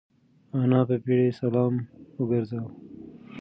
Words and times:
انا 0.61 0.79
په 0.87 0.95
بيړه 1.03 1.27
سلام 1.41 1.73
وگرځاوه. 2.19 2.71